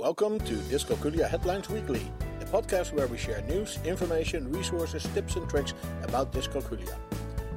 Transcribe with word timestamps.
Welcome 0.00 0.38
to 0.38 0.54
Dyscalculia 0.72 1.28
Headlines 1.28 1.68
Weekly, 1.68 2.10
a 2.40 2.46
podcast 2.46 2.94
where 2.94 3.06
we 3.06 3.18
share 3.18 3.42
news, 3.42 3.78
information, 3.84 4.50
resources, 4.50 5.06
tips, 5.12 5.36
and 5.36 5.46
tricks 5.46 5.74
about 6.02 6.32
dyscalculia. 6.32 6.96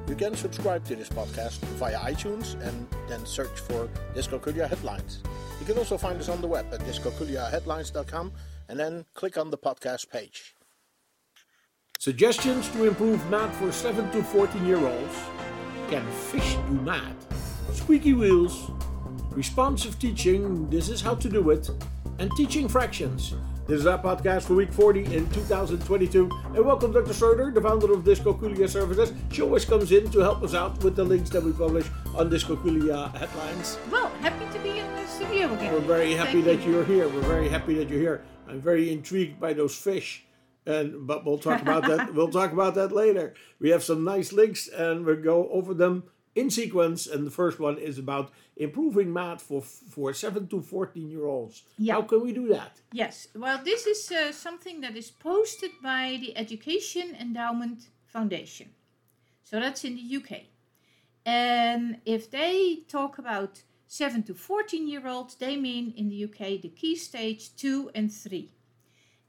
You 0.06 0.14
can 0.14 0.36
subscribe 0.36 0.84
to 0.84 0.94
this 0.94 1.08
podcast 1.08 1.60
via 1.80 1.98
iTunes 2.00 2.60
and 2.60 2.86
then 3.08 3.24
search 3.24 3.60
for 3.60 3.88
Dyscalculia 4.14 4.68
Headlines. 4.68 5.22
You 5.58 5.64
can 5.64 5.78
also 5.78 5.96
find 5.96 6.20
us 6.20 6.28
on 6.28 6.42
the 6.42 6.46
web 6.46 6.66
at 6.70 6.80
dyscalculiaheadlines.com 6.80 8.32
and 8.68 8.78
then 8.78 9.06
click 9.14 9.38
on 9.38 9.50
the 9.50 9.56
podcast 9.56 10.10
page. 10.10 10.54
Suggestions 11.98 12.68
to 12.72 12.84
improve 12.84 13.26
math 13.30 13.56
for 13.56 13.72
7 13.72 14.10
to 14.10 14.22
14 14.22 14.66
year 14.66 14.86
olds. 14.86 15.16
Can 15.88 16.06
fish 16.12 16.56
do 16.68 16.74
math? 16.82 17.16
Squeaky 17.74 18.12
wheels. 18.12 18.70
Responsive 19.34 19.98
teaching, 19.98 20.70
this 20.70 20.88
is 20.88 21.00
how 21.00 21.16
to 21.16 21.28
do 21.28 21.50
it. 21.50 21.68
And 22.20 22.30
teaching 22.36 22.68
fractions. 22.68 23.34
This 23.66 23.80
is 23.80 23.86
our 23.86 23.98
podcast 24.00 24.42
for 24.42 24.54
week 24.54 24.72
40 24.72 25.12
in 25.12 25.28
2022. 25.30 26.30
And 26.54 26.64
welcome 26.64 26.92
Dr. 26.92 27.12
Schroeder, 27.12 27.50
the 27.50 27.60
founder 27.60 27.92
of 27.92 28.04
Dyscalculia 28.04 28.68
Services. 28.68 29.12
She 29.32 29.42
always 29.42 29.64
comes 29.64 29.90
in 29.90 30.08
to 30.12 30.20
help 30.20 30.44
us 30.44 30.54
out 30.54 30.84
with 30.84 30.94
the 30.94 31.02
links 31.02 31.30
that 31.30 31.42
we 31.42 31.50
publish 31.50 31.84
on 32.14 32.30
Dyscalculia 32.30 33.12
headlines. 33.16 33.76
Well, 33.90 34.08
happy 34.20 34.46
to 34.56 34.62
be 34.62 34.78
in 34.78 34.86
the 34.94 35.04
studio 35.08 35.52
again. 35.52 35.72
We're 35.72 35.80
very 35.80 36.14
happy 36.14 36.40
Thank 36.40 36.60
that 36.60 36.66
you. 36.66 36.74
you're 36.74 36.84
here. 36.84 37.08
We're 37.08 37.22
very 37.22 37.48
happy 37.48 37.74
that 37.74 37.88
you're 37.88 38.00
here. 38.00 38.22
I'm 38.48 38.60
very 38.60 38.92
intrigued 38.92 39.40
by 39.40 39.52
those 39.52 39.74
fish. 39.74 40.26
And 40.64 41.08
but 41.08 41.26
we'll 41.26 41.38
talk 41.38 41.60
about 41.60 41.82
that. 41.88 42.14
We'll 42.14 42.30
talk 42.30 42.52
about 42.52 42.76
that 42.76 42.92
later. 42.92 43.34
We 43.58 43.70
have 43.70 43.82
some 43.82 44.04
nice 44.04 44.32
links, 44.32 44.68
and 44.68 45.04
we'll 45.04 45.16
go 45.22 45.48
over 45.50 45.74
them 45.74 46.04
in 46.34 46.50
sequence. 46.50 47.06
And 47.06 47.26
the 47.26 47.30
first 47.30 47.58
one 47.60 47.78
is 47.78 47.98
about 47.98 48.30
improving 48.56 49.12
math 49.12 49.42
for 49.42 49.62
for 49.62 50.12
seven 50.12 50.48
to 50.48 50.60
fourteen 50.60 51.10
year 51.10 51.26
olds. 51.26 51.62
Yeah. 51.78 51.94
How 51.94 52.02
can 52.02 52.22
we 52.22 52.32
do 52.32 52.48
that? 52.48 52.80
Yes, 52.92 53.28
well, 53.34 53.60
this 53.64 53.86
is 53.86 54.10
uh, 54.12 54.32
something 54.32 54.80
that 54.80 54.96
is 54.96 55.10
posted 55.10 55.70
by 55.82 56.18
the 56.20 56.36
Education 56.36 57.16
Endowment 57.18 57.88
Foundation. 58.06 58.70
So 59.42 59.60
that's 59.60 59.84
in 59.84 59.96
the 59.96 60.16
UK. 60.16 60.42
And 61.26 61.98
if 62.04 62.30
they 62.30 62.80
talk 62.88 63.18
about 63.18 63.62
7 63.86 64.22
to 64.24 64.34
14 64.34 64.88
year 64.88 65.06
olds, 65.06 65.34
they 65.36 65.56
mean 65.56 65.94
in 65.96 66.08
the 66.08 66.24
UK 66.24 66.60
the 66.60 66.72
key 66.74 66.96
stage 66.96 67.54
2 67.56 67.90
and 67.94 68.12
3. 68.12 68.50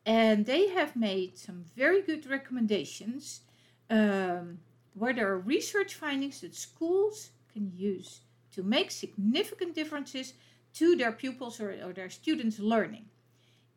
And 0.06 0.45
they 0.45 0.67
have 0.67 0.95
made 0.95 1.38
some 1.38 1.66
very 1.76 2.02
good 2.02 2.30
recommendations 2.30 3.42
um, 3.89 4.59
where 4.96 5.14
there 5.14 5.30
are 5.30 5.40
research 5.40 5.96
findings 5.96 6.42
that 6.42 6.56
schools 6.56 7.30
can 7.54 7.72
use 7.76 8.22
to 8.52 8.64
make 8.64 8.90
significant 8.90 9.76
differences 9.76 10.34
to 10.74 10.96
their 10.96 11.12
pupils 11.12 11.60
or, 11.60 11.72
or 11.86 11.94
their 11.94 12.10
students' 12.10 12.60
learning. 12.60 13.06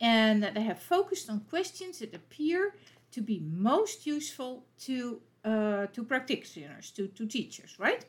And 0.00 0.42
that 0.42 0.54
they 0.54 0.62
have 0.62 0.78
focused 0.78 1.28
on 1.28 1.40
questions 1.40 1.98
that 1.98 2.14
appear 2.14 2.74
to 3.10 3.20
be 3.20 3.40
most 3.40 4.06
useful 4.06 4.64
to, 4.80 5.20
uh, 5.44 5.86
to 5.86 6.04
practitioners, 6.04 6.92
to, 6.92 7.08
to 7.08 7.26
teachers, 7.26 7.76
right? 7.78 8.04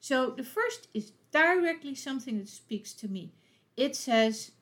So 0.00 0.30
the 0.30 0.44
first 0.44 0.88
is 0.92 1.12
directly 1.30 1.94
something 1.94 2.38
that 2.38 2.48
speaks 2.48 2.92
to 2.94 3.08
me. 3.08 3.32
It 3.76 3.96
says 3.96 4.52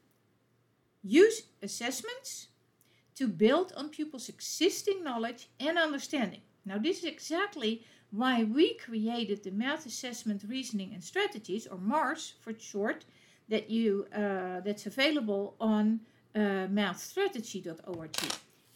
use 1.03 1.43
assessments 1.63 2.49
to 3.17 3.27
build 3.27 3.73
on 3.77 3.89
pupils' 3.89 4.29
existing 4.29 5.03
knowledge 5.03 5.49
and 5.59 5.79
understanding. 5.79 6.43
Now, 6.69 6.77
this 6.77 6.99
is 6.99 7.05
exactly 7.05 7.83
why 8.11 8.45
we 8.45 8.75
created 8.75 9.43
the 9.43 9.51
Math 9.51 9.87
Assessment 9.87 10.45
Reasoning 10.47 10.93
and 10.93 11.03
Strategies, 11.03 11.67
or 11.67 11.79
MARS 11.79 12.35
for 12.41 12.53
short, 12.59 13.07
that 13.49 13.71
you 13.71 14.07
uh, 14.15 14.61
that's 14.61 14.87
available 14.87 15.57
on 15.61 16.01
uh, 16.35 16.69
mathstrategy.org. 16.69 18.11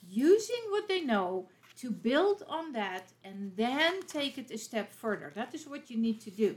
Using 0.08 0.62
what 0.70 0.88
they 0.88 1.02
know 1.02 1.48
to 1.76 1.90
build 1.90 2.42
on 2.48 2.72
that 2.72 3.12
and 3.24 3.52
then 3.56 4.02
take 4.06 4.38
it 4.38 4.50
a 4.50 4.58
step 4.58 4.90
further. 4.92 5.30
That 5.34 5.54
is 5.54 5.66
what 5.66 5.90
you 5.90 5.98
need 5.98 6.20
to 6.22 6.30
do. 6.30 6.56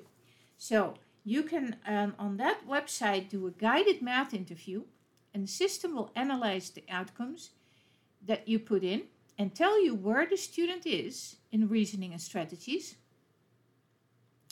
So 0.57 0.94
you 1.25 1.44
can 1.44 1.75
um, 1.85 2.16
on 2.18 2.38
that 2.38 2.66
website 2.68 3.29
do 3.29 3.47
a 3.47 3.51
guided 3.51 4.01
math 4.01 4.34
interview, 4.34 4.84
and 5.34 5.44
the 5.44 5.51
system 5.51 5.95
will 5.95 6.12
analyze 6.16 6.69
the 6.69 6.84
outcomes 6.90 7.51
that 8.25 8.47
you 8.47 8.57
put 8.57 8.84
in 8.84 9.03
and 9.38 9.53
tell 9.53 9.84
you 9.84 9.94
where 9.94 10.25
the 10.25 10.38
student 10.38 10.85
is 10.85 11.38
in 11.51 11.68
reasoning 11.68 12.12
and 12.12 12.22
strategies, 12.22 12.96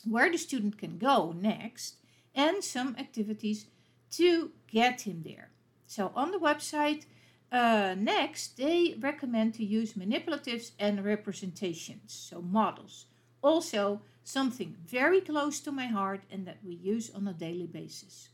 where 0.10 0.32
the 0.32 0.38
student 0.38 0.78
can 0.78 0.98
go 0.98 1.32
next, 1.32 1.96
and 2.36 2.64
some 2.64 2.96
activities 2.98 3.66
to 4.12 4.52
get 4.68 5.02
him 5.02 5.24
there. 5.26 5.50
So 5.88 6.12
on 6.16 6.32
the 6.32 6.40
website, 6.40 7.06
uh, 7.52 7.96
next, 7.98 8.58
they 8.58 8.96
recommend 9.00 9.54
to 9.54 9.64
use 9.64 9.94
manipulatives 9.94 10.72
and 10.80 11.06
representations, 11.06 12.12
so 12.14 12.42
models. 12.42 13.06
Also, 13.44 14.02
something 14.24 14.76
very 14.88 15.22
close 15.22 15.60
to 15.60 15.72
my 15.72 15.86
heart 15.86 16.22
and 16.32 16.48
that 16.48 16.58
we 16.64 16.74
use 16.74 17.12
on 17.14 17.28
a 17.28 17.34
daily 17.34 17.68
basis. 17.68 18.30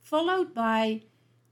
Followed 0.00 0.54
by 0.54 1.02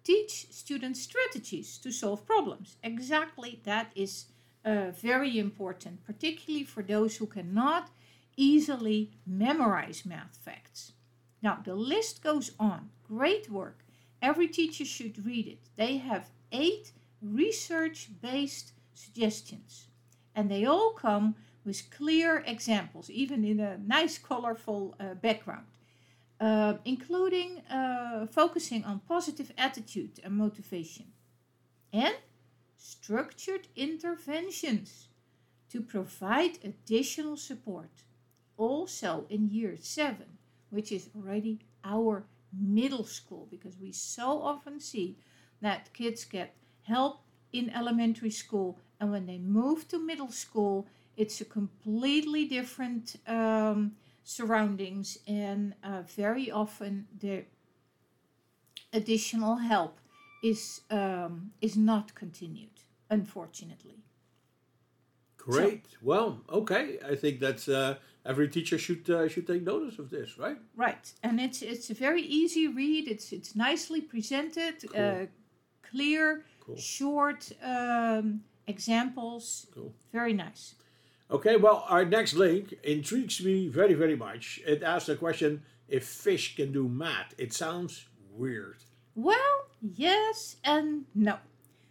teach 0.07 0.47
students 0.53 1.03
strategies 1.03 1.79
to 1.79 1.91
solve 1.91 2.25
problems. 2.25 2.77
Exactly, 2.85 3.61
that 3.65 3.91
is 3.97 4.27
uh, 4.65 4.93
very 4.93 5.37
important, 5.37 6.05
particularly 6.05 6.65
for 6.65 6.83
those 6.83 7.17
who 7.17 7.27
cannot 7.27 7.91
easily 8.37 9.11
memorize 9.27 10.07
math 10.07 10.37
facts. 10.37 10.93
Now, 11.43 11.59
the 11.65 11.75
list 11.75 12.23
goes 12.23 12.53
on. 12.61 12.91
Great 13.03 13.51
work. 13.51 13.85
Every 14.23 14.49
teacher 14.49 14.85
should 14.85 15.27
read 15.27 15.47
it. 15.49 15.63
They 15.77 15.97
have 15.97 16.31
eight 16.53 16.93
research 17.21 18.09
based 18.23 18.73
suggestions, 18.95 19.89
and 20.37 20.49
they 20.49 20.65
all 20.65 20.93
come 20.93 21.35
with 21.65 21.91
clear 21.91 22.45
examples, 22.47 23.11
even 23.11 23.45
in 23.45 23.59
a 23.59 23.79
nice, 23.79 24.19
colorful 24.19 24.95
uh, 25.01 25.15
background 25.15 25.67
uh, 26.41 26.75
including 26.85 27.61
uh, 27.71 28.27
focusing 28.27 28.85
on 28.85 29.01
positive 29.09 29.53
attitude 29.57 30.21
and 30.25 30.35
motivation, 30.35 31.07
and 31.93 32.15
structured 32.77 33.69
interventions 33.77 35.09
to 35.71 35.81
provide 35.81 36.59
additional 36.63 37.37
support. 37.37 37.91
Also 38.57 39.27
in 39.29 39.51
year 39.51 39.77
seven, 39.79 40.39
which 40.71 40.91
is 40.91 41.11
already 41.15 41.59
our 41.85 42.25
middle 42.59 43.05
school, 43.05 43.47
because 43.51 43.79
we 43.79 43.93
so 43.93 44.41
often 44.43 44.81
see 44.81 45.19
that 45.61 45.93
kids 45.93 46.25
get 46.25 46.55
help 46.83 47.21
in 47.53 47.71
elementary 47.71 48.31
school, 48.31 48.79
and 49.01 49.11
when 49.11 49.27
they 49.27 49.39
move 49.39 49.89
to 49.89 49.99
middle 49.99 50.31
school, 50.31 50.87
it's 51.17 51.41
a 51.41 51.45
completely 51.45 52.45
different. 52.47 53.17
Um, 53.27 53.93
surroundings 54.27 55.19
and 55.29 55.73
uh, 55.85 56.03
very 56.17 56.51
often 56.51 57.07
the 57.21 57.45
additional 58.93 59.55
help 59.57 60.01
is 60.43 60.81
um, 60.91 61.53
is 61.61 61.77
not 61.77 62.13
continued 62.15 62.81
unfortunately 63.09 63.99
Great. 65.37 65.85
well, 66.03 66.41
okay. 66.51 66.99
I 67.09 67.15
think 67.15 67.39
that's 67.39 67.69
uh, 67.69 67.95
every 68.25 68.49
teacher 68.49 68.79
should 68.79 69.09
uh, 69.09 69.29
should 69.29 69.47
take 69.47 69.63
notice 69.63 70.01
of 70.01 70.11
this, 70.11 70.37
right? 70.39 70.59
right 70.75 71.13
and 71.23 71.41
it's 71.41 71.63
it's 71.63 71.89
a 71.91 71.95
very 71.95 72.23
easy 72.23 72.67
read 72.67 73.07
it's 73.07 73.33
it's 73.33 73.55
nicely 73.55 74.01
presented 74.01 74.75
Cool. 74.93 75.01
uh, 75.01 75.27
clear 75.89 76.45
Cool. 76.61 76.77
short 76.77 77.53
um, 77.63 78.41
examples 78.67 79.69
Cool. 79.73 79.93
very 80.13 80.33
nice 80.33 80.75
Okay, 81.29 81.57
well, 81.57 81.85
our 81.89 82.05
next 82.05 82.35
link 82.35 82.75
intrigues 82.85 83.43
me 83.43 83.67
very, 83.67 83.95
very 83.95 84.15
much. 84.15 84.61
It 84.65 84.83
asks 84.83 85.07
the 85.07 85.17
question 85.17 85.63
if 85.89 86.05
fish 86.05 86.55
can 86.55 86.73
do 86.73 86.89
math. 86.89 87.35
It 87.37 87.53
sounds 87.53 88.07
weird. 88.31 88.77
Well, 89.17 89.67
yes 89.81 90.57
and 90.65 91.07
no. 91.15 91.39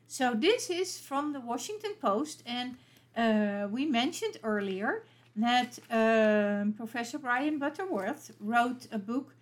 So 0.07 0.33
this 0.33 0.69
is 0.69 0.99
from 0.99 1.33
the 1.33 1.41
Washington 1.41 1.93
Post, 1.99 2.43
and 2.45 2.75
uh, 3.17 3.67
we 3.69 3.85
mentioned 3.85 4.37
earlier 4.43 5.03
that 5.35 5.79
um, 5.91 6.73
Professor 6.73 7.17
Brian 7.17 7.59
Butterworth 7.59 8.31
wrote 8.39 8.87
a 8.91 8.99
book, 8.99 9.35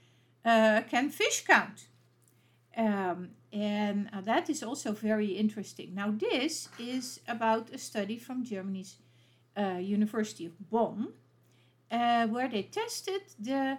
uh, 0.44 0.82
"Can 0.90 1.10
Fish 1.10 1.44
Count?" 1.46 1.86
Um, 2.76 3.30
and 3.52 4.10
uh, 4.12 4.22
that 4.22 4.50
is 4.50 4.64
also 4.64 4.92
very 4.94 5.28
interesting. 5.28 5.94
Now, 5.94 6.10
this 6.10 6.70
is 6.80 7.20
about 7.28 7.70
a 7.70 7.78
study 7.78 8.18
from 8.18 8.44
Germany's 8.44 8.96
uh, 9.58 9.78
University 9.80 10.46
of 10.46 10.70
Bonn, 10.70 11.10
uh, 11.92 12.28
where 12.28 12.50
they 12.50 12.64
tested 12.64 13.22
the 13.40 13.78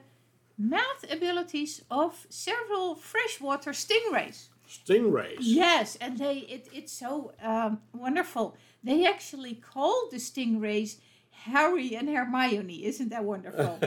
math 0.56 1.10
abilities 1.10 1.82
of 1.90 2.26
several 2.28 2.94
freshwater 2.94 3.72
stingrays. 3.72 4.48
Stingrays. 4.68 5.36
Yes, 5.40 5.96
and 6.00 6.18
they 6.18 6.38
it, 6.38 6.68
it's 6.72 6.92
so 6.92 7.32
um, 7.42 7.80
wonderful. 7.92 8.56
They 8.82 9.06
actually 9.06 9.54
called 9.54 10.10
the 10.10 10.18
stingrays 10.18 10.96
Harry 11.44 11.94
and 11.94 12.08
Hermione. 12.08 12.84
Isn't 12.84 13.10
that 13.10 13.24
wonderful? 13.24 13.78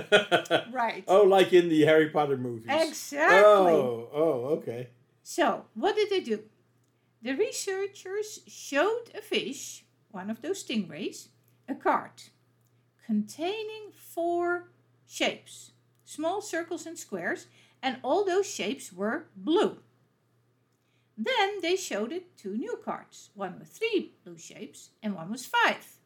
right. 0.72 1.04
oh, 1.08 1.24
like 1.24 1.54
in 1.54 1.70
the 1.70 1.86
Harry 1.86 2.10
Potter 2.10 2.38
movies. 2.38 2.68
Exactly. 2.70 3.74
Oh, 3.74 4.10
oh, 4.14 4.32
okay. 4.58 4.90
So, 5.24 5.66
what 5.74 5.96
did 5.96 6.10
they 6.10 6.22
do? 6.22 6.44
The 7.22 7.34
researchers 7.34 8.42
showed 8.48 9.06
a 9.18 9.22
fish, 9.22 9.84
one 10.12 10.30
of 10.30 10.42
those 10.42 10.64
stingrays, 10.64 11.30
a 11.68 11.76
card 11.76 12.24
containing 13.06 13.92
four 13.94 14.70
shapes 15.06 15.72
small 16.08 16.42
circles 16.42 16.86
and 16.86 16.98
squares, 16.98 17.48
and 17.84 17.98
all 18.02 18.24
those 18.24 18.50
shapes 18.50 18.94
were 18.94 19.26
blue. 19.36 19.78
Then 21.18 21.62
they 21.62 21.76
showed 21.76 22.12
it 22.12 22.38
two 22.38 22.58
new 22.58 22.80
cards, 22.84 23.30
one 23.36 23.60
with 23.60 23.68
three 23.68 24.14
blue 24.24 24.38
shapes 24.38 24.92
and 25.04 25.14
one 25.16 25.30
with 25.30 25.46
five. 25.46 25.98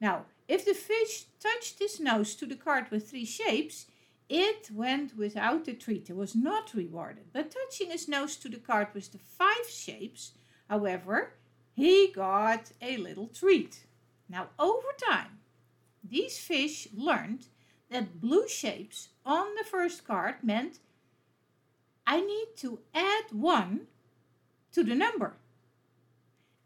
Now, 0.00 0.26
if 0.46 0.64
the 0.64 0.74
fish 0.74 1.24
touched 1.40 1.78
his 1.78 1.98
nose 1.98 2.34
to 2.36 2.46
the 2.46 2.56
card 2.56 2.90
with 2.90 3.08
three 3.08 3.24
shapes, 3.24 3.86
it 4.28 4.70
went 4.70 5.16
without 5.16 5.64
the 5.64 5.72
treat. 5.72 6.10
It 6.10 6.16
was 6.16 6.34
not 6.34 6.74
rewarded. 6.74 7.32
But 7.32 7.50
touching 7.50 7.90
his 7.90 8.08
nose 8.08 8.36
to 8.36 8.48
the 8.48 8.58
card 8.58 8.88
with 8.92 9.12
the 9.12 9.18
five 9.18 9.68
shapes, 9.68 10.32
however, 10.68 11.34
he 11.72 12.12
got 12.12 12.72
a 12.82 12.96
little 12.98 13.28
treat. 13.28 13.84
Now, 14.28 14.48
over 14.58 14.88
time, 14.98 15.38
these 16.02 16.38
fish 16.38 16.88
learned 16.94 17.46
that 17.90 18.20
blue 18.20 18.48
shapes 18.48 19.08
on 19.24 19.54
the 19.56 19.64
first 19.64 20.06
card 20.06 20.36
meant 20.42 20.78
I 22.06 22.20
need 22.20 22.48
to 22.56 22.80
add 22.94 23.24
one 23.32 23.86
to 24.72 24.82
the 24.82 24.94
number. 24.94 25.34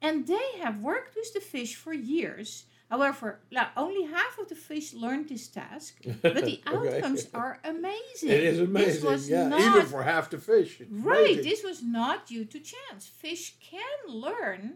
And 0.00 0.26
they 0.26 0.58
have 0.60 0.80
worked 0.80 1.14
with 1.14 1.32
the 1.32 1.40
fish 1.40 1.76
for 1.76 1.92
years. 1.92 2.64
However, 2.90 3.40
only 3.76 4.04
half 4.04 4.38
of 4.38 4.48
the 4.48 4.54
fish 4.54 4.92
learned 4.92 5.28
this 5.28 5.48
task, 5.48 5.96
but 6.20 6.34
the 6.34 6.60
okay. 6.68 7.00
outcomes 7.00 7.26
are 7.32 7.58
amazing. 7.64 8.28
It 8.28 8.44
is 8.44 8.60
amazing, 8.60 9.32
yeah. 9.32 9.48
Not, 9.48 9.60
Even 9.60 9.86
for 9.86 10.02
half 10.02 10.28
the 10.28 10.38
fish. 10.38 10.82
right, 10.90 11.20
amazing. 11.20 11.44
this 11.44 11.64
was 11.64 11.82
not 11.82 12.26
due 12.26 12.44
to 12.44 12.60
chance. 12.60 13.06
Fish 13.06 13.54
can 13.60 13.82
learn 14.08 14.74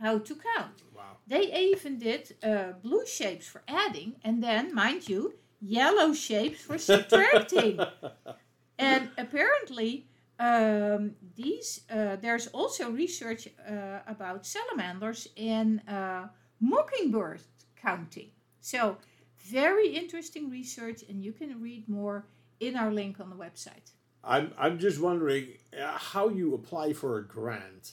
how 0.00 0.18
to 0.18 0.34
count. 0.34 0.82
Wow. 0.94 1.16
They 1.26 1.70
even 1.72 1.98
did 1.98 2.36
uh, 2.42 2.72
blue 2.82 3.06
shapes 3.06 3.46
for 3.46 3.62
adding, 3.68 4.16
and 4.22 4.42
then, 4.42 4.74
mind 4.74 5.08
you, 5.08 5.34
yellow 5.60 6.12
shapes 6.12 6.60
for 6.62 6.78
subtracting. 6.78 7.80
and 8.78 9.10
apparently, 9.18 10.06
um, 10.38 11.12
these 11.34 11.80
uh, 11.90 12.16
there's 12.16 12.46
also 12.48 12.90
research 12.90 13.48
uh, 13.68 14.00
about 14.06 14.44
salamanders 14.44 15.28
in 15.36 15.80
uh, 15.88 16.28
mockingbird 16.60 17.40
counting. 17.80 18.30
So 18.60 18.98
very 19.38 19.88
interesting 19.88 20.50
research, 20.50 21.04
and 21.08 21.24
you 21.24 21.32
can 21.32 21.60
read 21.60 21.88
more 21.88 22.26
in 22.60 22.76
our 22.76 22.92
link 22.92 23.20
on 23.20 23.30
the 23.30 23.36
website. 23.36 23.92
I'm 24.22 24.52
I'm 24.58 24.78
just 24.78 25.00
wondering 25.00 25.46
uh, 25.80 25.96
how 25.98 26.28
you 26.28 26.54
apply 26.54 26.92
for 26.92 27.18
a 27.18 27.24
grant, 27.24 27.92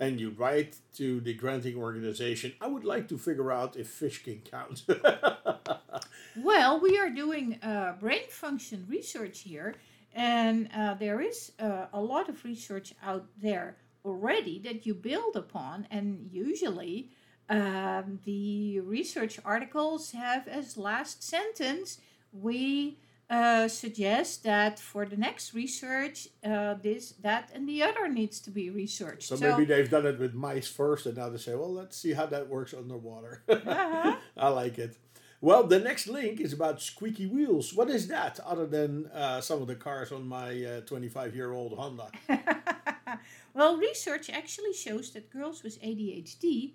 and 0.00 0.20
you 0.20 0.30
write 0.30 0.76
to 0.96 1.20
the 1.20 1.34
granting 1.34 1.76
organization. 1.76 2.52
I 2.60 2.66
would 2.66 2.84
like 2.84 3.08
to 3.08 3.18
figure 3.18 3.52
out 3.52 3.76
if 3.76 3.88
fish 3.88 4.22
can 4.22 4.40
count. 4.40 4.84
well, 6.36 6.80
we 6.80 6.98
are 6.98 7.10
doing 7.10 7.58
uh, 7.62 7.94
brain 8.00 8.28
function 8.28 8.86
research 8.88 9.40
here 9.40 9.74
and 10.14 10.68
uh, 10.74 10.94
there 10.94 11.20
is 11.20 11.52
uh, 11.58 11.86
a 11.92 12.00
lot 12.00 12.28
of 12.28 12.44
research 12.44 12.94
out 13.02 13.26
there 13.40 13.76
already 14.04 14.60
that 14.60 14.86
you 14.86 14.94
build 14.94 15.34
upon, 15.34 15.86
and 15.90 16.28
usually 16.30 17.10
um, 17.48 18.20
the 18.24 18.80
research 18.80 19.40
articles 19.44 20.12
have 20.12 20.46
as 20.46 20.76
last 20.76 21.22
sentence 21.22 21.98
we 22.32 22.98
uh, 23.30 23.68
suggest 23.68 24.42
that 24.44 24.78
for 24.78 25.06
the 25.06 25.16
next 25.16 25.54
research, 25.54 26.28
uh, 26.44 26.74
this, 26.74 27.12
that, 27.22 27.50
and 27.54 27.68
the 27.68 27.82
other 27.82 28.08
needs 28.08 28.40
to 28.40 28.50
be 28.50 28.70
researched. 28.70 29.28
So, 29.28 29.36
so, 29.36 29.50
maybe 29.50 29.64
they've 29.64 29.88
done 29.88 30.06
it 30.06 30.18
with 30.18 30.34
mice 30.34 30.68
first, 30.68 31.06
and 31.06 31.16
now 31.16 31.30
they 31.30 31.38
say, 31.38 31.54
well, 31.54 31.72
let's 31.72 31.96
see 31.96 32.12
how 32.12 32.26
that 32.26 32.48
works 32.48 32.74
underwater. 32.74 33.42
Uh-huh. 33.48 34.16
I 34.36 34.48
like 34.48 34.78
it. 34.78 34.96
Well, 35.40 35.64
the 35.64 35.78
next 35.78 36.06
link 36.06 36.40
is 36.40 36.52
about 36.52 36.80
squeaky 36.80 37.26
wheels. 37.26 37.74
What 37.74 37.90
is 37.90 38.08
that, 38.08 38.40
other 38.40 38.66
than 38.66 39.06
uh, 39.08 39.40
some 39.40 39.60
of 39.60 39.68
the 39.68 39.74
cars 39.74 40.10
on 40.10 40.26
my 40.26 40.82
25 40.86 41.32
uh, 41.32 41.34
year 41.34 41.52
old 41.52 41.76
Honda? 41.76 42.10
well, 43.54 43.76
research 43.76 44.30
actually 44.30 44.72
shows 44.72 45.12
that 45.12 45.30
girls 45.30 45.62
with 45.62 45.80
ADHD 45.82 46.72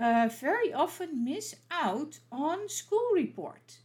uh, 0.00 0.28
very 0.40 0.72
often 0.72 1.24
miss 1.24 1.54
out 1.70 2.18
on 2.32 2.68
school 2.68 3.10
report. 3.14 3.78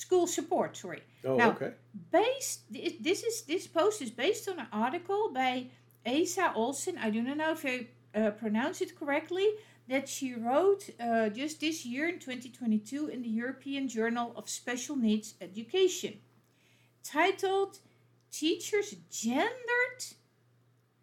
School 0.00 0.26
support, 0.26 0.78
sorry. 0.78 1.02
Oh, 1.26 1.36
now, 1.36 1.50
okay. 1.50 1.72
Based, 2.10 2.60
this 2.72 3.22
is 3.22 3.42
this 3.42 3.66
post 3.66 4.00
is 4.00 4.10
based 4.10 4.48
on 4.48 4.58
an 4.58 4.66
article 4.72 5.30
by 5.30 5.66
Asa 6.06 6.52
Olsen. 6.54 6.96
I 6.96 7.10
do 7.10 7.20
not 7.20 7.36
know 7.36 7.52
if 7.52 7.66
I 7.66 7.86
uh, 8.18 8.30
pronounce 8.30 8.80
it 8.80 8.98
correctly, 8.98 9.46
that 9.88 10.08
she 10.08 10.32
wrote 10.32 10.88
uh, 10.98 11.28
just 11.28 11.60
this 11.60 11.84
year 11.84 12.08
in 12.08 12.18
2022 12.18 13.08
in 13.08 13.20
the 13.20 13.28
European 13.28 13.88
Journal 13.88 14.32
of 14.36 14.48
Special 14.48 14.96
Needs 14.96 15.34
Education, 15.38 16.14
titled 17.04 17.80
Teachers' 18.32 18.94
Gendered 19.10 20.00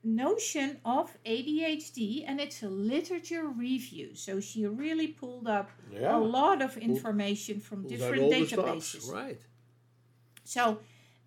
Notion 0.04 0.78
of 0.86 1.18
ADHD, 1.26 2.24
and 2.26 2.40
it's 2.40 2.64
a 2.64 2.70
literature 2.70 3.48
review. 3.48 4.16
So 4.16 4.40
she 4.40 4.66
really 4.66 5.08
pulled 5.08 5.48
up 5.48 5.70
yeah. 5.92 6.16
a 6.16 6.20
lot 6.20 6.62
of 6.62 6.78
information 6.78 7.60
from 7.60 7.82
pulled 7.82 7.90
different 7.90 8.32
databases. 8.32 9.12
Right. 9.12 9.42
So 10.44 10.80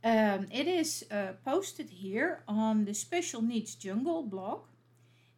um, 0.02 0.46
it 0.50 0.66
is 0.66 1.04
uh, 1.10 1.32
posted 1.44 1.90
here 1.90 2.42
on 2.48 2.84
the 2.84 2.94
Special 2.94 3.42
Needs 3.42 3.74
Jungle 3.74 4.22
blog, 4.22 4.62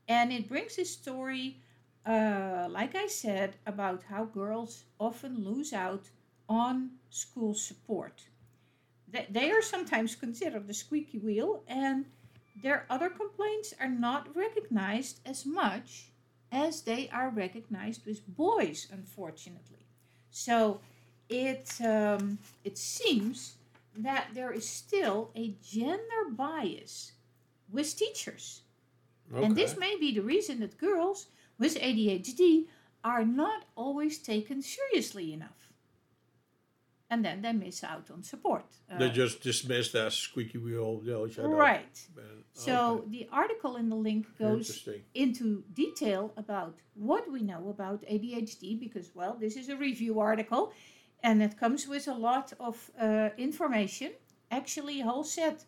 and 0.07 0.33
it 0.33 0.49
brings 0.49 0.79
a 0.79 0.85
story 0.85 1.63
uh, 2.05 2.67
like 2.69 2.95
I 2.95 3.07
said, 3.07 3.57
about 3.67 4.03
how 4.05 4.25
girls 4.25 4.85
often 4.99 5.45
lose 5.45 5.73
out 5.73 6.11
on 6.49 6.91
school 7.11 7.55
support. 7.55 8.25
They, 9.09 9.27
they 9.31 9.51
are 9.51 9.63
sometimes 9.63 10.17
considered 10.17 10.67
the 10.67 10.75
squeaky 10.75 11.19
wheel, 11.19 11.63
and 11.69 12.07
their 12.55 12.87
other 12.91 13.09
complaints 13.09 13.75
are 13.81 13.89
not 13.89 14.35
recognized 14.37 15.21
as 15.25 15.47
much 15.47 16.11
as 16.51 16.83
they 16.83 17.09
are 17.13 17.31
recognized 17.31 18.05
with 18.05 18.27
boys, 18.37 18.87
unfortunately. 18.93 19.87
So 20.31 20.81
it, 21.29 21.71
um, 21.85 22.39
it 22.65 22.77
seems 22.77 23.55
that 23.97 24.29
there 24.35 24.53
is 24.53 24.69
still 24.69 25.31
a 25.35 25.55
gender 25.63 26.31
bias 26.31 27.13
with 27.71 27.97
teachers. 27.97 28.63
Okay. 29.33 29.45
And 29.45 29.57
this 29.57 29.77
may 29.77 29.97
be 29.97 30.13
the 30.13 30.21
reason 30.21 30.61
that 30.61 30.79
girls 30.79 31.29
with 31.59 31.79
ADHD 31.79 32.67
are 33.03 33.25
not 33.25 33.65
always 33.77 34.19
taken 34.19 34.63
seriously 34.63 35.33
enough. 35.33 35.72
And 37.13 37.23
then 37.27 37.43
they 37.43 37.53
miss 37.53 37.85
out 37.85 38.07
on 38.15 38.23
support. 38.23 38.69
Uh, 38.91 38.99
they 39.01 39.11
just 39.11 39.43
dismissed 39.43 39.95
as 39.95 40.15
squeaky 40.15 40.59
wheel. 40.59 41.03
You 41.05 41.31
know, 41.37 41.49
right. 41.69 41.97
so 42.55 42.77
okay. 42.77 43.11
the 43.15 43.29
article 43.43 43.77
in 43.77 43.91
the 43.91 44.01
link 44.09 44.25
goes 44.39 44.89
into 45.15 45.63
detail 45.75 46.33
about 46.45 46.75
what 46.95 47.25
we 47.31 47.41
know 47.43 47.69
about 47.69 47.99
ADHD 48.15 48.81
because, 48.81 49.07
well, 49.15 49.35
this 49.39 49.57
is 49.57 49.69
a 49.69 49.77
review 49.77 50.21
article 50.21 50.73
and 51.23 51.43
it 51.43 51.59
comes 51.59 51.87
with 51.87 52.09
a 52.09 52.15
lot 52.15 52.53
of 52.59 52.91
uh, 53.01 53.29
information, 53.37 54.13
actually, 54.51 55.01
a 55.01 55.05
whole 55.05 55.25
set 55.25 55.65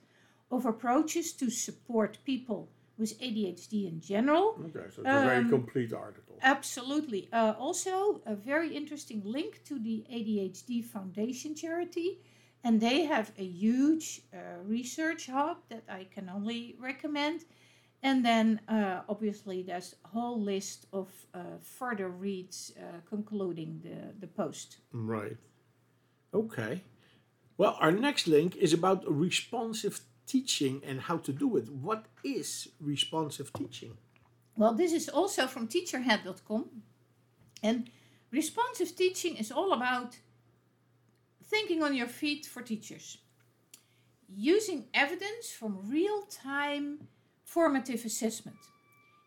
of 0.51 0.67
approaches 0.67 1.33
to 1.35 1.51
support 1.51 2.19
people 2.25 2.69
with 2.99 3.19
ADHD 3.21 3.89
in 3.89 4.01
general. 4.01 4.59
Okay, 4.67 4.87
so 4.95 5.03
it's 5.03 5.11
um, 5.11 5.17
a 5.17 5.27
very 5.27 5.39
um, 5.39 5.49
complete 5.49 5.93
article. 5.93 6.39
Absolutely. 6.43 7.29
Uh, 7.33 7.55
also, 7.59 8.21
a 8.27 8.35
very 8.35 8.75
interesting 8.75 9.23
link 9.25 9.63
to 9.65 9.79
the 9.79 10.05
ADHD 10.13 10.85
Foundation 10.85 11.55
charity. 11.55 12.21
And 12.63 12.81
they 12.81 13.05
have 13.05 13.31
a 13.39 13.45
huge 13.45 14.23
uh, 14.33 14.39
research 14.65 15.27
hub 15.27 15.59
that 15.69 15.85
I 15.89 16.05
can 16.05 16.31
only 16.31 16.77
recommend. 16.81 17.45
And 18.03 18.25
then, 18.25 18.61
uh, 18.69 19.01
obviously, 19.09 19.63
there's 19.63 19.97
a 20.05 20.09
whole 20.09 20.41
list 20.41 20.87
of 20.93 21.09
uh, 21.35 21.41
further 21.63 22.09
reads 22.09 22.73
uh, 22.79 23.01
concluding 23.09 23.81
the, 23.83 24.19
the 24.21 24.27
post. 24.27 24.79
Right. 24.93 25.37
Okay. 26.33 26.83
Well, 27.57 27.77
our 27.81 27.93
next 27.93 28.27
link 28.27 28.57
is 28.57 28.73
about 28.73 29.05
responsive 29.07 30.01
teaching 30.27 30.83
and 30.87 31.01
how 31.03 31.19
to 31.19 31.33
do 31.33 31.57
it. 31.57 31.69
What 31.71 32.07
is 32.23 32.69
responsive 32.81 33.53
teaching? 33.53 33.97
Well, 34.57 34.75
this 34.75 34.93
is 34.93 35.09
also 35.09 35.47
from 35.47 35.69
teacherhead.com. 35.69 36.67
And 37.63 37.91
responsive 38.31 38.95
teaching 38.95 39.37
is 39.37 39.51
all 39.51 39.73
about 39.73 40.19
thinking 41.43 41.83
on 41.83 41.95
your 41.95 42.07
feet 42.07 42.47
for 42.47 42.63
teachers, 42.63 43.19
using 44.29 44.87
evidence 44.95 45.51
from 45.51 45.89
real 45.89 46.23
time 46.23 47.09
formative 47.45 48.05
assessment. 48.05 48.57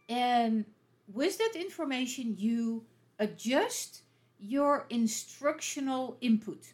And 0.09 0.65
with 1.11 1.37
that 1.37 1.53
information, 1.55 2.35
you 2.37 2.85
adjust 3.19 4.01
your 4.39 4.85
instructional 4.89 6.17
input. 6.21 6.73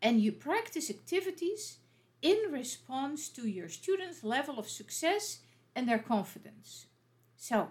And 0.00 0.20
you 0.20 0.32
practice 0.32 0.90
activities 0.90 1.78
in 2.22 2.38
response 2.50 3.28
to 3.30 3.48
your 3.48 3.68
students' 3.68 4.24
level 4.24 4.58
of 4.58 4.68
success 4.68 5.40
and 5.74 5.88
their 5.88 5.98
confidence. 5.98 6.86
So, 7.36 7.68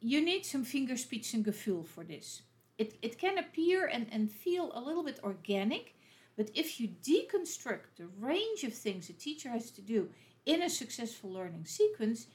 you 0.00 0.24
need 0.24 0.44
some 0.44 0.64
Fingerspitzengefühl 0.64 1.86
for 1.86 2.04
this. 2.04 2.42
It, 2.78 2.96
it 3.02 3.18
can 3.18 3.38
appear 3.38 3.86
and, 3.86 4.06
and 4.10 4.30
feel 4.30 4.72
a 4.74 4.80
little 4.80 5.04
bit 5.04 5.20
organic, 5.22 5.94
but 6.36 6.50
if 6.54 6.80
you 6.80 6.88
deconstruct 7.02 7.96
the 7.96 8.08
range 8.18 8.64
of 8.64 8.72
things 8.72 9.08
a 9.08 9.12
teacher 9.12 9.50
has 9.50 9.70
to 9.72 9.80
do 9.80 10.08
in 10.46 10.62
a 10.62 10.70
successful 10.70 11.30
learning 11.30 11.64
sequence, 11.64 12.26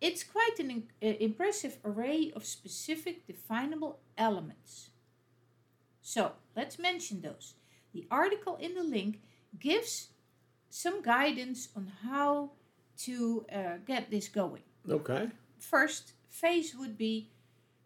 it's 0.00 0.22
quite 0.22 0.58
an 0.58 0.84
uh, 1.02 1.06
impressive 1.06 1.78
array 1.84 2.32
of 2.36 2.44
specific 2.44 3.26
definable 3.26 4.00
elements. 4.18 4.90
So 6.02 6.32
let's 6.54 6.78
mention 6.78 7.22
those. 7.22 7.54
The 7.94 8.06
article 8.10 8.56
in 8.56 8.74
the 8.74 8.84
link 8.84 9.20
gives 9.58 10.08
some 10.76 11.00
guidance 11.02 11.68
on 11.74 11.90
how 12.04 12.50
to 12.98 13.46
uh, 13.52 13.76
get 13.86 14.10
this 14.10 14.28
going. 14.28 14.62
Okay. 14.88 15.28
First 15.58 16.12
phase 16.28 16.74
would 16.78 16.98
be 16.98 17.30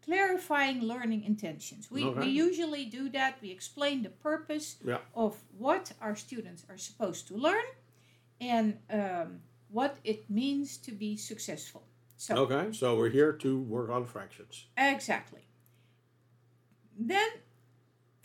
clarifying 0.04 0.80
learning 0.82 1.22
intentions. 1.24 1.88
We, 1.90 2.04
Okay. 2.04 2.20
we 2.20 2.26
usually 2.26 2.84
do 2.86 3.08
that. 3.10 3.32
We 3.42 3.50
explain 3.50 4.02
the 4.02 4.10
purpose 4.10 4.76
Yeah. 4.84 4.98
of 5.14 5.32
what 5.58 5.92
our 6.00 6.16
students 6.16 6.64
are 6.68 6.78
supposed 6.78 7.28
to 7.28 7.34
learn 7.36 7.66
and 8.40 8.78
um, 8.90 9.40
what 9.68 9.92
it 10.02 10.28
means 10.28 10.78
to 10.78 10.90
be 10.92 11.16
successful. 11.16 11.82
So, 12.16 12.34
Okay. 12.44 12.72
So 12.72 12.96
we're 12.98 13.10
here 13.20 13.32
to 13.44 13.50
work 13.76 13.88
on 13.90 14.04
fractions. 14.06 14.66
exactly. 14.76 15.42
Then, 16.98 17.30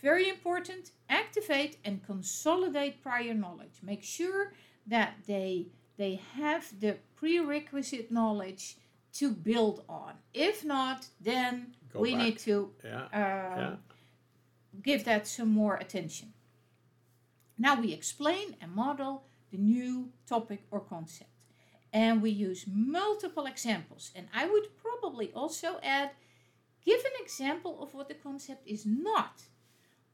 very 0.00 0.28
important, 0.28 0.90
activate 1.08 1.78
and 1.84 2.04
consolidate 2.04 3.02
prior 3.02 3.34
knowledge. 3.34 3.80
Make 3.82 4.02
sure 4.02 4.52
that 4.86 5.14
they 5.26 5.66
they 5.96 6.20
have 6.34 6.78
the 6.80 6.96
prerequisite 7.16 8.10
knowledge 8.10 8.76
to 9.14 9.30
build 9.30 9.82
on. 9.88 10.12
If 10.34 10.62
not, 10.64 11.06
then 11.20 11.74
Go 11.92 12.00
we 12.00 12.12
back. 12.14 12.22
need 12.22 12.38
to 12.40 12.72
Yeah. 12.84 13.04
um, 13.04 13.10
yeah. 13.12 13.76
give 14.82 15.04
that 15.04 15.26
some 15.26 15.48
more 15.48 15.76
attention. 15.76 16.34
Now 17.58 17.80
we 17.80 17.92
explain 17.94 18.56
and 18.60 18.72
model 18.72 19.24
the 19.50 19.56
new 19.56 20.12
topic 20.26 20.64
or 20.70 20.80
concept. 20.80 21.30
And 21.92 22.20
we 22.20 22.28
use 22.30 22.66
multiple 22.68 23.46
examples. 23.46 24.10
And 24.14 24.28
I 24.34 24.44
would 24.46 24.76
probably 24.76 25.32
also 25.32 25.78
add 25.82 26.10
give 26.84 27.00
an 27.00 27.12
example 27.24 27.82
of 27.82 27.94
what 27.94 28.08
the 28.08 28.14
concept 28.14 28.66
is 28.66 28.84
not, 28.84 29.44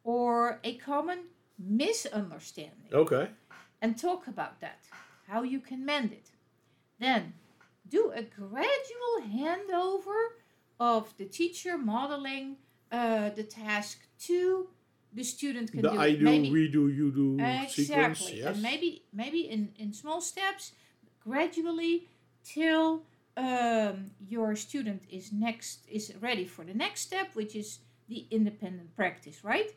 or 0.05 0.59
a 0.65 0.75
common 0.79 1.21
misunderstanding, 1.59 2.93
Okay. 2.93 3.29
and 3.81 3.97
talk 3.99 4.27
about 4.27 4.61
that, 4.61 4.81
how 5.29 5.43
you 5.43 5.61
can 5.61 5.85
mend 5.85 6.13
it. 6.13 6.31
Then 6.99 7.35
do 7.89 8.13
a 8.15 8.23
gradual 8.23 9.17
handover 9.37 10.21
of 10.81 11.17
the 11.19 11.25
teacher 11.25 11.77
modeling 11.79 12.57
uh, 12.91 13.31
the 13.31 13.43
task 13.45 13.99
to 14.27 14.69
the 15.15 15.23
student 15.25 15.71
can 15.73 15.83
The 15.83 15.91
do 15.91 15.99
I 16.01 16.09
it. 16.09 16.19
do, 16.19 16.25
maybe, 16.25 16.51
we 16.51 16.69
do, 16.69 16.89
you 16.89 17.11
do 17.11 17.39
sequence. 17.69 17.79
exactly 18.21 18.39
Yes. 18.39 18.55
and 18.55 18.63
maybe 18.63 19.03
maybe 19.13 19.41
in 19.55 19.73
in 19.79 19.93
small 19.93 20.21
steps 20.21 20.73
gradually 21.21 22.09
till 22.45 23.03
um, 23.37 24.11
your 24.29 24.57
student 24.57 25.03
is 25.11 25.33
next 25.33 25.87
is 25.89 26.13
ready 26.21 26.45
for 26.47 26.65
the 26.65 26.75
next 26.75 27.01
step 27.03 27.29
which 27.35 27.55
is 27.57 27.79
the 28.09 28.27
independent 28.31 28.95
practice 28.97 29.43
right 29.45 29.71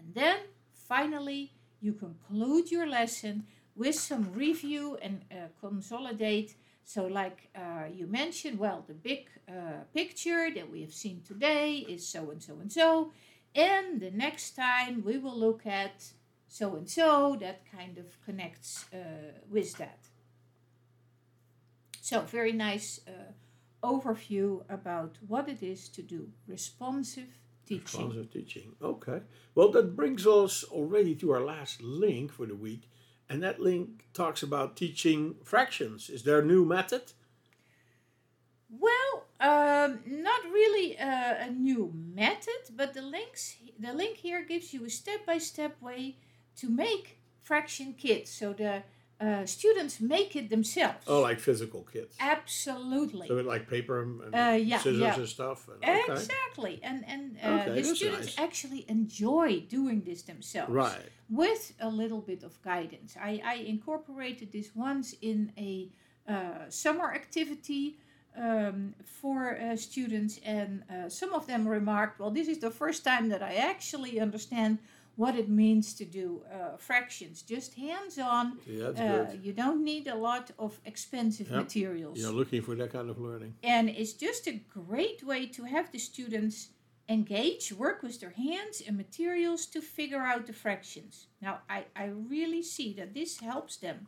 and 0.00 0.14
then 0.14 0.38
finally 0.72 1.52
you 1.80 1.92
conclude 1.92 2.70
your 2.70 2.86
lesson 2.86 3.44
with 3.76 3.94
some 3.94 4.32
review 4.32 4.98
and 5.02 5.22
uh, 5.30 5.34
consolidate 5.60 6.56
so 6.84 7.06
like 7.06 7.50
uh, 7.54 7.84
you 7.92 8.06
mentioned 8.06 8.58
well 8.58 8.84
the 8.86 8.94
big 8.94 9.28
uh, 9.48 9.52
picture 9.94 10.48
that 10.54 10.70
we 10.70 10.80
have 10.80 10.92
seen 10.92 11.22
today 11.26 11.86
is 11.88 12.06
so 12.06 12.30
and 12.30 12.42
so 12.42 12.54
and 12.60 12.72
so 12.72 13.12
and 13.54 14.00
the 14.00 14.10
next 14.10 14.56
time 14.56 15.02
we 15.04 15.18
will 15.18 15.38
look 15.38 15.66
at 15.66 16.12
so 16.50 16.74
and 16.74 16.90
so 16.90 17.36
that 17.40 17.60
kind 17.70 17.96
of 17.96 18.06
connects 18.24 18.86
uh, 18.92 19.38
with 19.48 19.76
that. 19.78 20.00
So, 22.00 22.22
very 22.22 22.52
nice 22.52 23.00
uh, 23.06 23.32
overview 23.84 24.64
about 24.68 25.16
what 25.28 25.48
it 25.48 25.62
is 25.62 25.88
to 25.90 26.02
do 26.02 26.28
responsive 26.48 27.39
teaching. 27.70 27.84
Responsive 27.84 28.32
teaching. 28.32 28.72
Okay. 28.82 29.20
Well, 29.54 29.70
that 29.70 29.96
brings 29.96 30.26
us 30.26 30.64
already 30.64 31.14
to 31.16 31.30
our 31.32 31.40
last 31.40 31.82
link 31.82 32.32
for 32.32 32.46
the 32.46 32.56
week. 32.56 32.90
And 33.28 33.42
that 33.42 33.60
link 33.60 34.04
talks 34.12 34.42
about 34.42 34.76
teaching 34.76 35.36
fractions. 35.44 36.10
Is 36.10 36.24
there 36.24 36.40
a 36.40 36.44
new 36.44 36.64
method? 36.64 37.12
Well, 38.68 39.26
um, 39.40 40.00
not 40.06 40.42
really 40.44 40.96
a, 40.96 41.46
a 41.46 41.50
new 41.50 41.92
method, 41.94 42.74
but 42.74 42.92
the 42.92 43.02
links 43.02 43.56
the 43.78 43.92
link 43.92 44.18
here 44.18 44.44
gives 44.44 44.74
you 44.74 44.84
a 44.84 44.90
step 44.90 45.24
by 45.24 45.38
step 45.38 45.80
way 45.80 46.16
to 46.56 46.68
make 46.68 47.18
fraction 47.42 47.94
kits. 47.94 48.30
So 48.30 48.52
the 48.52 48.82
uh, 49.20 49.44
students 49.44 50.00
make 50.00 50.34
it 50.34 50.48
themselves. 50.48 51.04
Oh, 51.06 51.20
like 51.20 51.38
physical 51.40 51.82
kits. 51.92 52.16
Absolutely. 52.18 53.28
So 53.28 53.34
like 53.34 53.68
paper 53.68 54.02
and, 54.02 54.34
Uh, 54.34 54.56
yeah, 54.56 54.78
scissors 54.78 55.00
yeah. 55.00 55.14
and 55.14 55.28
stuff. 55.28 55.68
And, 55.68 56.00
okay. 56.00 56.12
Exactly, 56.12 56.80
and 56.82 57.04
and 57.06 57.36
uh, 57.44 57.48
Okay, 57.48 57.82
the 57.82 57.94
students 57.94 58.28
nice. 58.28 58.38
actually 58.46 58.84
enjoy 58.88 59.60
doing 59.68 60.02
this 60.08 60.22
themselves, 60.22 60.72
Right. 60.72 61.08
With 61.28 61.62
a 61.80 61.88
little 61.88 62.22
bit 62.30 62.42
of 62.42 62.52
guidance. 62.62 63.10
I, 63.30 63.32
I 63.44 63.54
incorporated 63.74 64.48
this 64.52 64.68
once 64.74 65.14
in 65.20 65.52
a 65.58 65.88
uh, 66.28 66.68
summer 66.68 67.08
activity 67.14 67.84
um, 68.36 68.94
for 69.04 69.38
uh, 69.58 69.76
students, 69.76 70.40
and 70.44 70.82
uh, 70.88 71.08
some 71.08 71.32
of 71.34 71.46
them 71.46 71.62
remarked, 71.68 72.18
"Well, 72.20 72.30
this 72.30 72.48
is 72.48 72.58
the 72.58 72.70
first 72.70 73.04
time 73.04 73.28
that 73.28 73.42
I 73.42 73.54
actually 73.72 74.18
understand." 74.20 74.78
What 75.16 75.34
it 75.36 75.48
means 75.48 75.94
to 75.94 76.04
do 76.04 76.42
uh, 76.52 76.76
fractions, 76.78 77.42
just 77.42 77.74
hands 77.74 78.18
on. 78.18 78.58
Yeah, 78.66 78.84
that's 78.90 79.00
Uh, 79.00 79.24
good. 79.32 79.44
you 79.44 79.52
don't 79.52 79.82
need 79.84 80.06
a 80.06 80.14
lot 80.14 80.50
of 80.58 80.80
expensive 80.84 81.48
Yep. 81.50 81.58
materials 81.64 82.18
You're 82.18 82.32
looking 82.32 82.62
for 82.62 82.74
that 82.76 82.90
kind 82.92 83.10
of 83.10 83.18
learning. 83.18 83.54
and 83.62 83.88
it's 83.90 84.14
just 84.14 84.46
a 84.46 84.52
great 84.82 85.22
way 85.22 85.46
to 85.46 85.64
have 85.64 85.90
the 85.92 85.98
students 85.98 86.68
engage 87.08 87.72
work 87.72 88.02
with 88.02 88.20
their 88.20 88.34
hands 88.46 88.80
and 88.86 88.96
materials 88.96 89.66
to 89.66 89.80
figure 89.80 90.22
out 90.32 90.46
the 90.46 90.52
fractions 90.52 91.26
now 91.42 91.54
i, 91.68 91.84
I 91.96 92.04
really 92.34 92.62
see 92.62 92.92
that 92.98 93.14
this 93.14 93.40
helps 93.40 93.76
them 93.78 94.06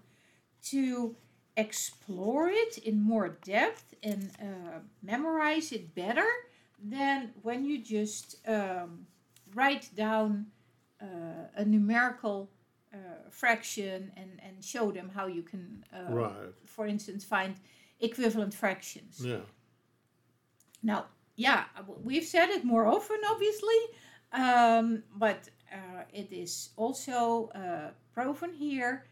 to 0.71 1.17
explore 1.57 2.49
it 2.49 2.79
in 2.79 3.01
more 3.01 3.29
depth 3.45 3.95
and 4.03 4.31
uh, 4.41 4.79
memorize 5.03 5.73
it 5.73 5.95
better 5.95 6.29
than 6.83 7.31
when 7.43 7.65
you 7.65 7.79
just 7.79 8.37
um, 8.49 9.07
write 9.55 9.91
down 9.97 10.47
uh, 11.03 11.49
a 11.57 11.65
numerical 11.65 12.49
uh, 12.95 12.97
fraction 13.31 14.13
and, 14.17 14.41
and 14.47 14.65
show 14.65 14.93
them 14.93 15.11
how 15.15 15.27
you 15.27 15.43
can 15.43 15.85
uh, 15.93 16.13
right. 16.13 16.33
for 16.65 16.87
instance, 16.87 17.25
find 17.25 17.57
equivalent 18.01 18.55
fractions. 18.55 19.25
Yeah. 19.25 19.41
Now, 20.83 21.07
yeah, 21.37 21.65
we've 22.03 22.25
said 22.25 22.51
it 22.51 22.65
more 22.65 22.87
often, 22.87 23.19
obviously, 23.31 23.81
um, 24.33 25.03
but 25.17 25.49
uh, 25.73 26.03
it 26.13 26.33
is 26.33 26.71
also 26.77 27.51
uh, 27.55 27.91
proven 28.13 28.53
here. 28.53 29.07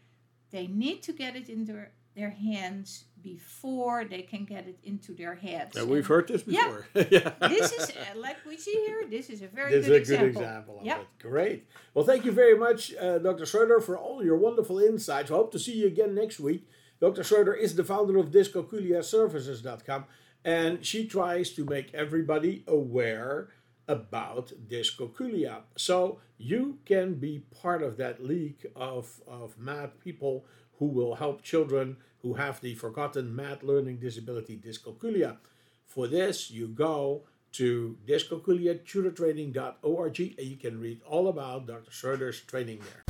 They 0.51 0.67
need 0.67 1.01
to 1.03 1.13
get 1.13 1.35
it 1.35 1.49
in 1.49 1.65
their, 2.15 2.29
hands 2.29 3.05
before 3.21 4.05
they 4.05 4.21
can 4.21 4.45
get 4.45 4.67
it 4.67 4.79
into 4.83 5.13
their 5.13 5.35
heads. 5.35 5.75
Yeah, 5.75 5.83
we've 5.83 6.07
heard 6.07 6.27
this 6.27 6.43
before. 6.43 6.87
yeah. 6.95 7.31
this 7.47 7.71
is, 7.71 7.89
uh, 7.91 8.19
like 8.19 8.37
we 8.45 8.57
see 8.57 8.83
here, 8.85 9.03
this 9.09 9.29
is 9.29 9.41
a 9.41 9.47
very 9.47 9.71
good 9.71 9.77
example. 9.79 9.79
This 9.79 9.87
is 9.87 9.89
a 9.89 9.95
example. 9.95 10.27
good 10.27 10.41
example 10.41 10.79
of 10.79 10.85
Yeah. 10.85 10.99
it. 11.01 11.07
Great. 11.19 11.67
Well, 11.93 12.05
thank 12.05 12.25
you 12.25 12.31
very 12.31 12.57
much, 12.57 12.93
uh, 12.95 13.19
Dr. 13.19 13.45
Schroeder, 13.45 13.79
for 13.79 13.97
all 13.97 14.23
your 14.23 14.37
wonderful 14.37 14.79
insights. 14.79 15.29
We 15.29 15.35
hope 15.35 15.51
to 15.51 15.59
see 15.59 15.73
you 15.73 15.87
again 15.87 16.15
next 16.15 16.39
week. 16.39 16.67
Dr. 16.99 17.23
Schroeder 17.23 17.53
is 17.53 17.75
the 17.75 17.83
founder 17.83 18.17
of 18.17 18.31
DyscalculiaServices.com, 18.31 20.05
and 20.45 20.85
she 20.85 21.07
tries 21.07 21.51
to 21.51 21.65
make 21.65 21.93
everybody 21.93 22.63
aware 22.67 23.49
about 23.87 24.53
Dyscalculia. 24.67 25.61
So 25.75 26.19
you 26.37 26.79
can 26.85 27.15
be 27.15 27.43
part 27.61 27.83
of 27.83 27.97
that 27.97 28.23
league 28.23 28.65
of, 28.75 29.21
of 29.27 29.57
mad 29.57 29.99
people 29.99 30.45
who 30.81 30.87
will 30.87 31.15
help 31.15 31.41
children 31.43 31.95
who 32.23 32.33
have 32.33 32.59
the 32.59 32.73
forgotten 32.73 33.35
mad 33.35 33.61
learning 33.61 33.97
disability 33.97 34.57
dyscalculia. 34.57 35.37
For 35.85 36.07
this, 36.07 36.49
you 36.49 36.67
go 36.67 37.21
to 37.53 37.95
dyscalculiatutortraining.org 38.07 40.19
and 40.19 40.47
you 40.47 40.57
can 40.57 40.79
read 40.79 41.01
all 41.07 41.27
about 41.27 41.67
Dr. 41.67 41.91
Schroeder's 41.91 42.39
training 42.39 42.79
there. 42.79 43.03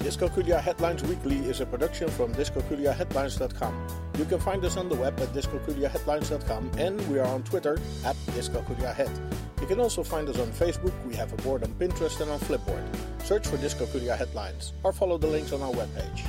Dyscalculia 0.00 0.60
Headlines 0.60 1.04
Weekly 1.04 1.36
is 1.48 1.60
a 1.60 1.66
production 1.66 2.08
from 2.08 2.34
dyscalculiaheadlines.com. 2.34 3.86
You 4.18 4.24
can 4.24 4.40
find 4.40 4.64
us 4.64 4.76
on 4.76 4.88
the 4.88 4.96
web 4.96 5.20
at 5.20 5.28
dyscalculiaheadlines.com 5.28 6.72
and 6.76 7.00
we 7.08 7.20
are 7.20 7.28
on 7.28 7.44
Twitter 7.44 7.78
at 8.04 8.16
dyscalculiahead. 8.34 9.16
You 9.60 9.68
can 9.68 9.78
also 9.78 10.02
find 10.02 10.28
us 10.28 10.40
on 10.40 10.48
Facebook, 10.48 10.92
we 11.06 11.14
have 11.14 11.32
a 11.32 11.36
board 11.36 11.62
on 11.62 11.72
Pinterest 11.74 12.20
and 12.20 12.32
on 12.32 12.40
Flipboard. 12.40 12.84
Search 13.22 13.46
for 13.46 13.58
Dyscalculia 13.58 14.18
Headlines 14.18 14.72
or 14.82 14.92
follow 14.92 15.18
the 15.18 15.28
links 15.28 15.52
on 15.52 15.62
our 15.62 15.70
webpage. 15.70 16.28